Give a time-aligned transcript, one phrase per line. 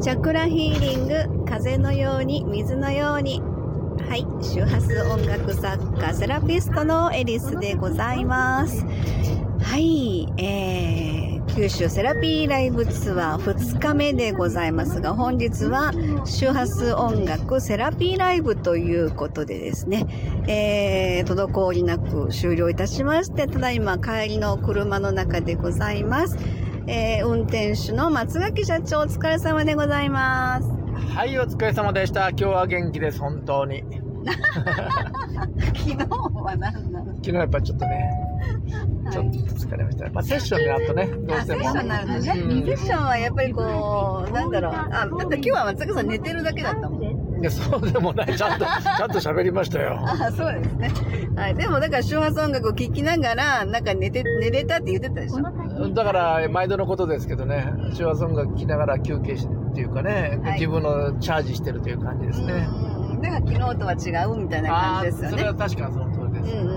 [0.00, 3.42] チャクラヒーリング、風のように、水のように。
[4.08, 4.24] はい。
[4.40, 8.84] 周波数音楽作家、セラピストのエリスでございます。
[9.60, 10.28] はい。
[10.38, 15.92] えー、九州セラピーライブツアー2日目でございますが、本日は
[16.24, 20.06] 周波数音楽セラピーライブということでですね、
[20.46, 26.38] えー、滞りなく終了いたしまして、ただいま帰りの車の中でございます。
[26.90, 30.68] えー、運転手の松垣社長お疲れ様でございます。
[31.14, 32.30] はい、お疲れ様でした。
[32.30, 33.84] 今日は元気です、本当に。
[34.24, 37.14] 昨日は何なの？
[37.16, 38.10] 昨日やっぱりちょっとね、
[39.12, 40.10] ちょっと疲れました。
[40.10, 41.62] まあ、セッションであとね、どうあ、しても。
[41.62, 42.18] セッションになるのね。
[42.18, 44.72] うんセッションはやっぱりこう、なんだろう。
[44.74, 46.97] あ、だって今日は松坂さん寝てるだけだったもん。
[47.40, 48.36] いや、そうでもない。
[48.36, 49.98] ちゃんと、ちゃんと喋りましたよ。
[50.04, 50.90] あ、そうですね。
[51.36, 51.54] はい。
[51.54, 55.88] でもだから周波数音楽を聴きながら、なんか寝て、寝れたって言ってたでしょ？
[55.90, 62.66] だから、毎度のことですけどね、手話音楽聴きながら休憩しっていうかね、はい自分のチャージしてるという感じですね。
[63.10, 63.22] うん。
[63.22, 65.58] だから昨日とは違うみたいな感じですよそれはね。
[65.58, 66.56] 確かにその通りです。
[66.56, 66.74] うんうん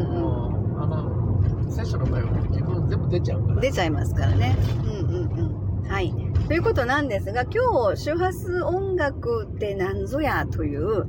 [0.76, 3.62] うあの、セッションの場合は自分全部出ちゃうから。
[3.62, 4.56] 出ちゃいますからね。
[4.84, 5.71] うんうんうん。
[5.88, 6.14] はい。
[6.48, 11.06] ということなんですが、今日、周波数音楽って何ぞやという、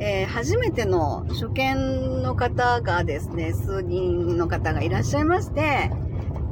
[0.00, 5.90] えー初めての初見の方がですね、数人の方がいらっしゃいまして、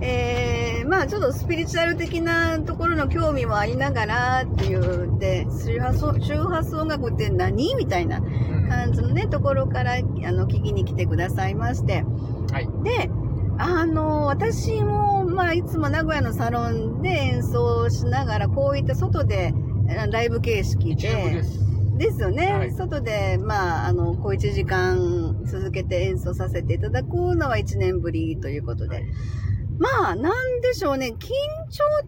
[0.01, 9.97] えーまあちょっとスピリチュアル的なところの興味もありながらっていうで、周波数周波数音楽って何みたいなうん感じのね、ところから、あ
[10.33, 12.05] の、聞きに来てくださいまして、
[12.53, 12.69] はい。
[12.83, 13.11] で、
[13.59, 14.96] あの、私も、
[15.47, 19.55] まあ、いつも名古屋のサロンで演奏しながら、こういった外で、
[19.97, 21.45] あライブ形式で
[21.97, 22.21] で、す。
[22.21, 22.53] よね。
[22.53, 29.05] はい外で、まあ、あの、こう1時間続けて演奏させていただくのは1年ぶりということで。
[29.79, 31.15] まあ、なんでしょうね。
[31.17, 31.29] 緊張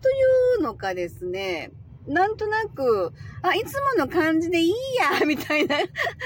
[0.01, 0.13] とい
[0.59, 1.71] うのかですね。
[2.09, 5.77] なんとなく、あ、いつもの感じでいいや、 みたいな。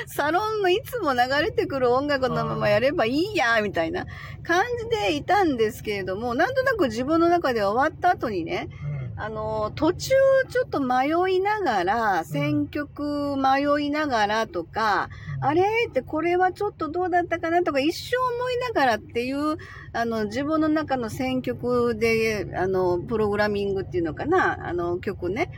[0.06, 4.06] サロンのいつも流れてくる音楽のままやればいいや、みたいな
[4.42, 8.68] 感じでいたんですけれども、なんとなく自分の中で終わった後にね、
[9.16, 10.14] あの、途中
[10.50, 15.10] ちょっと迷いながら、選曲迷いながらとか、
[15.44, 15.62] あれ？
[15.88, 17.64] ってこれはちょっとどうだったかな？
[17.64, 19.56] とか一生思いながらっていう、
[19.92, 25.50] あの、自分の中の選曲で、あの、プログラミングっていうのかな、あの、曲ね、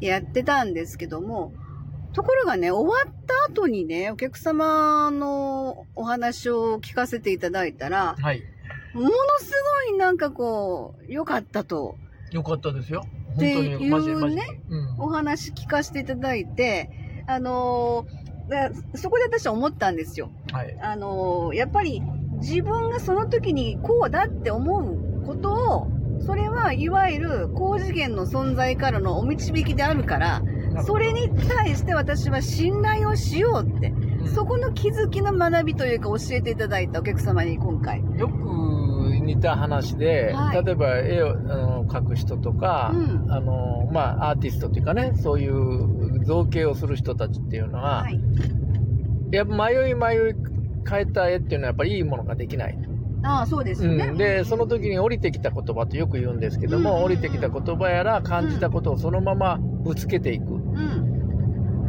[0.00, 1.52] やってたんですけども、
[2.14, 8.42] ところがね、終わった後にね、お客様のお話を聞かせていただいたら、はい。
[8.92, 9.14] ものす
[9.88, 11.96] ごいなんかこう、良かったと。
[12.32, 13.06] よかったですよ。
[13.36, 14.62] っていうね。
[14.68, 14.96] うん。
[14.98, 16.90] お話聞かせていただいて、
[17.28, 18.17] あのー
[18.48, 20.30] だそこで私は思ったんですよ。
[20.52, 20.78] はい。
[20.80, 22.02] あのーやっぱり
[22.40, 25.88] 自分がその時にこうだって思うことを、
[26.20, 30.42] それはいわゆる高次元の存在からのお導きであるから、
[30.84, 38.02] それに対して私は信頼をしようって、うんそこの気づきの学びというか教えていただいたお客様に今回。
[38.18, 38.34] よく
[39.24, 45.97] 似た話で、はい例えば絵をあの描く人とか、うんあの、まあ、アーティストっていうかね、そういう
[46.28, 48.20] 造形をする人たちっていうのは、はい。
[49.32, 50.34] やっぱ迷い迷い
[50.88, 52.78] 変えた絵っていうのはやっぱりいいものができない。
[53.22, 54.08] ああ、そうですよね。
[54.08, 60.44] うん、で、その時に降りてきた言葉とよく言うんですけども、うん降りてきた言葉やら感じたことをそのままぶつけていく。
[60.52, 60.56] う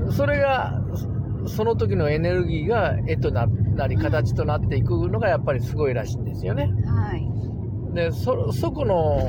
[0.07, 0.11] ん。
[0.11, 1.09] それが、そ
[1.47, 6.69] その時のエネルギーが絵とななり形となっていくのがやっぱりすごいらしいんですよね。
[6.85, 7.93] はい。
[7.93, 9.19] で、そ、そこの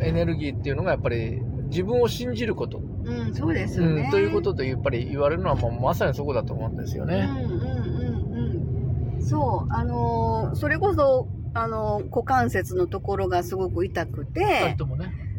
[0.00, 1.40] エネルギーっていうのがやっぱり
[1.74, 2.78] 自分を信じること。
[2.78, 4.02] うん、そうですよね。
[4.02, 7.28] うん、ということとやっぱり言われるのはもうまさにそこだと思うんですよね。
[7.28, 7.64] うんうんう
[9.14, 9.22] んうん。
[9.22, 14.76] そう、あのーそれこそ、あのー股関節のところがすごく痛く二て。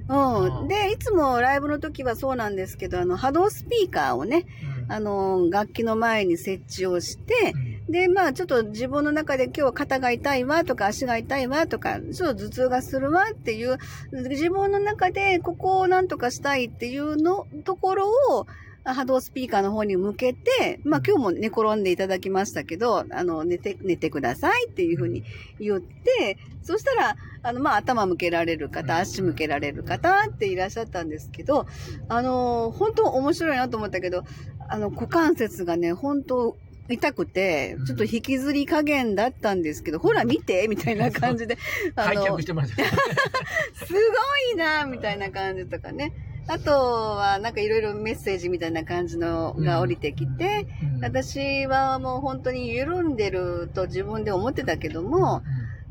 [0.07, 0.67] うん。
[0.67, 4.45] で、いつもライブの時はそうなんですけど、あの、波動スピーカーをね、
[4.87, 7.53] うんあのー楽器の前に設置をして、
[7.89, 13.77] で、まあちょっと自分の中で今日は肩が痛いわとか足が痛いわとか、ちょっと頭痛がするわっていう、
[14.11, 18.47] 自分の中でここをなんとかしたいっていうの、ところを、
[18.87, 25.23] 波動スピーカーの方に向けて、まあ今日も寝転んでいただきましたけど、あの、寝て、寝てくださいっていうふうに
[25.59, 31.65] 言って、そしたら、あの、まあ頭向けられる方、足向けられる方っていらっしゃったんですけど、
[32.09, 34.23] あの、本当面白いなと思ったけど、
[34.69, 36.55] あの、股関節がね、本当
[36.89, 41.57] 痛くて、ちょっと引きずり加減だったんですけど、ほら見てみたいな感じで、
[41.95, 42.83] あ開の、脚してました。
[43.85, 46.13] すごいなみたいな感じとかね。
[46.47, 55.43] あとは、なんかいろいろメッセージみたいな感じのが降りてきて、うん私はもう本当に緩んでると自分で思ってたけども、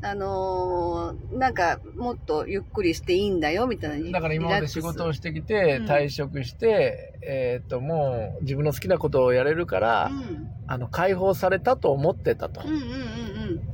[0.05, 4.11] あのーなんか、もっとゆっくりしていいんだよ、みたいな。
[4.11, 10.47] だから今まで仕事をしてきて、うん退職して、えっ、と、もう自分の好きなことをやれるから、うん。
[10.67, 12.61] あの、解放されたと思ってたと。
[12.61, 13.25] うんうんうん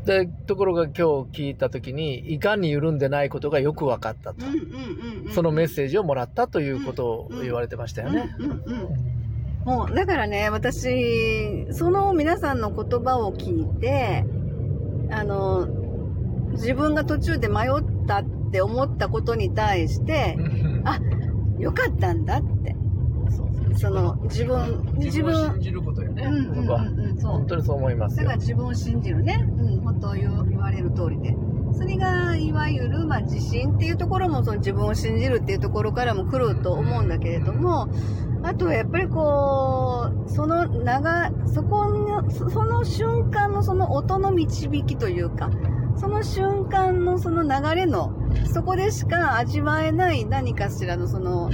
[0.06, 1.02] で、ところが今日
[1.32, 4.46] 聞いたときに、いかに緩んでないことがよく分かったと。
[4.46, 4.54] うん。
[4.54, 5.32] うんうんうんうん。
[5.32, 8.36] そのメッセージをもらったということを言われてましたよね。
[8.40, 9.66] うんうんうん。
[9.66, 14.26] もう、だからね、私、その皆さんの言葉を聞いて、
[15.12, 15.68] あの、
[16.62, 20.38] 自分が途中で迷ったって思ったことに対して、
[20.86, 21.00] あ
[21.60, 22.76] よかったんだって。
[23.78, 26.24] その、自分、自分を信じることよね。
[26.24, 26.70] うんうん。
[26.70, 27.48] うんうん、そう本。
[27.48, 28.38] 当にそう思いますよだから。
[28.38, 29.48] 自分を信じるね。
[29.58, 31.36] うん、本当言う言われる通りで。
[31.74, 37.88] それが、いわゆる、まあ、自信っていうところも、その自分を信じるっていうところからも来ると思うんだけれども、
[38.44, 45.50] あとはやっぱりこう、その長、そこの、そその瞬間のその音の導きというか、
[45.98, 48.14] その瞬間のその流れの、
[48.54, 51.52] そこでしか味わえない何かしらのその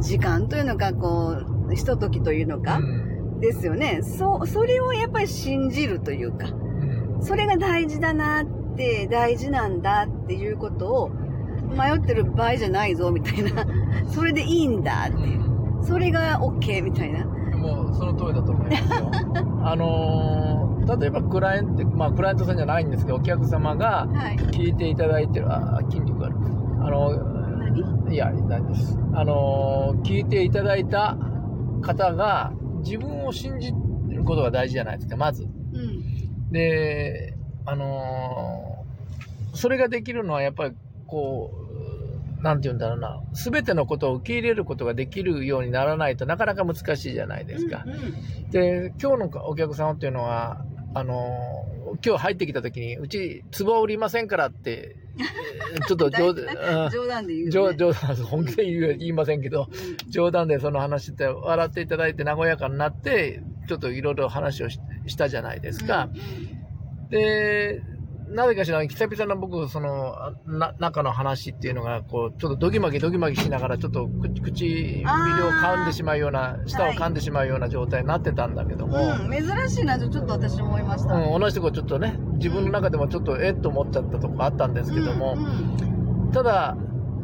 [0.00, 1.36] 時間というのか、こ
[1.70, 3.08] う、ひとときというのか、うん
[3.40, 4.00] ですよね。
[4.02, 8.46] そ、それをやっぱり信じるというか、うんそれが大事だなっ
[8.76, 11.10] て、大事なんだっていうことを、
[11.76, 13.66] 迷ってる場合じゃないぞ、みたいな。
[14.08, 15.48] それでいいんだっていう。
[15.82, 17.26] それが OK みたいな。
[17.58, 19.10] もうその通りだと思いますよ。
[19.64, 20.68] あのー
[21.00, 24.36] 例えばクライアント、まあクライアントさんじゃないんですけど、お客様がはい。
[24.36, 26.36] 聞いていただいてる、あ、筋肉がある。
[26.80, 27.10] あの、
[28.06, 28.14] 何？
[28.14, 28.98] いや、ないです。
[29.12, 31.18] あのー聞いていただいた
[31.82, 33.70] 方が自分を信じ
[34.08, 35.44] ることが大事じゃないですか、まず。
[35.44, 36.52] うん。
[36.52, 37.34] で、
[37.66, 40.74] あのーそれができるのはやっぱり
[41.06, 41.67] こう、
[42.42, 47.84] なんて言うんだろうな、すべてのことを受け入れることができるようにならないとなかなか難しいじゃないですか。
[47.86, 50.64] うんうんで、今日のお客様っていうのは、
[50.94, 57.50] あのー今日入ってきた時に、うち、壺を売りませんからって、え ーちょっと冗談、冗談で言う、ね。
[57.50, 66.08] 冗冗談本気で言う言いませんけど、うん冗談でその話って笑っていただいて和やかになって、ちょっといろいろ話をししたじゃないですか。
[67.10, 67.82] で、
[68.30, 74.06] なぜかしら、久々の僕、その、あな、中の話っていうのが、こう、ちょっとドギマギドギマギしながら、ちょっと
[74.42, 81.14] 口、唇を噛んでしまうような、舌を噛んでしまうような状態になってたんだけども、うん、珍しいなとちょっと私思いました。
[81.14, 86.76] うん、同じとこちょっとね、自分の中でもちょっと、えっと思っちゃったとこあったんですけども、うんただ、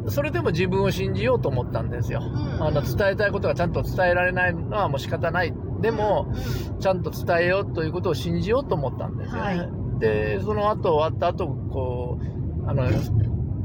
[0.07, 2.19] それでも自分を信じようと思ったんですよ。
[2.19, 5.53] んあの、伝えたいことがちゃんと伝えられないのはもう仕方ない。
[5.81, 6.33] でも、
[6.79, 9.41] ちゃんと伝えようということを信じようと思ったんですよね。
[9.41, 12.89] はいで、その後終わった後、こう、あの、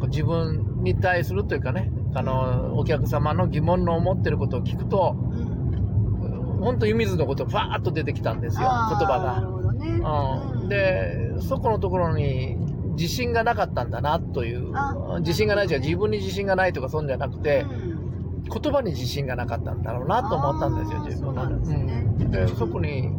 [0.09, 5.15] 自分に対するというかね、あの、お客様の疑問の思ってることを聞くと、
[6.61, 8.69] 本当湯水のことがファーッと出てきたんですよ、言
[9.09, 9.61] 葉が。
[10.61, 12.57] うん、で、そこのところに
[12.97, 14.71] 自信がなかったんだなという。
[14.75, 18.45] あ、自信がないじゃ自分に自信がないとかそんじゃなくて、うん。
[18.45, 21.43] 言葉に自信がなかったんだろうなと思ったんですよ、自分の。
[21.43, 22.07] そうなんですね。
[22.21, 22.31] うん。
[22.31, 23.11] で、そこに、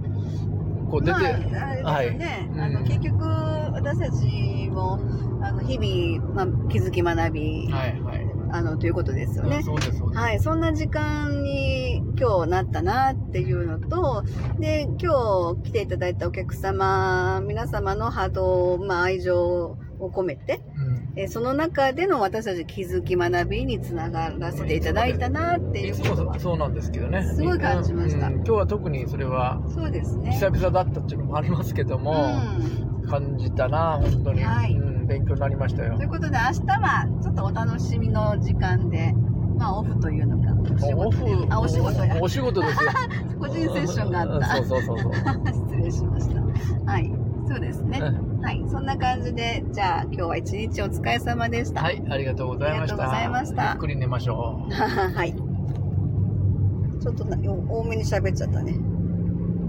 [0.91, 4.99] こう出て、まあ、あれはいうんあの結局私たちも
[5.41, 8.31] あの日々、まあ、気づき学び、はいはい。
[8.53, 9.63] あのということですよね。
[9.63, 10.19] そうです、そうです。
[10.19, 14.23] はい、そんな時間に今日なったなっていうのと、
[14.59, 20.70] で、今日来ていただいたお客様、皆様の波動、まあ、愛情を込めて、うん
[21.15, 27.23] えーその中での私たち気づき学びにつながらせていただいたなっていいうつことはもそ、そうなんですけどね。
[27.23, 30.31] すごい感じましたうん今日は特にそれはそうですね。
[30.31, 35.07] 久々だったっていうのもありますけども、うん感じたな、本当に、はいうん。
[35.07, 36.05] 勉強になりましたよとい。
[36.05, 39.11] うことで、明日はちょっとお楽しみの時間で、
[39.57, 42.27] まあ、オフというのか、お仕オフ事で、あ、お仕事やお。
[42.29, 42.91] 仕事ですよ。
[43.39, 44.55] 個人セッションがあった。
[44.55, 45.13] そうそうそうそう。
[45.71, 46.41] 失礼しました。
[46.91, 47.11] はい。
[47.51, 47.99] そうですね。
[47.99, 48.63] うはい。
[48.69, 51.81] そんな感じで、じゃあ今日は一日お疲れ様でした。
[51.81, 52.95] はい、ありがとうございました。
[52.95, 54.71] ありがとうございましたゆっくり寝ましょう。
[54.73, 55.33] はい。
[55.33, 57.37] ちょっとな
[57.69, 58.77] 多めに喋っちゃったね。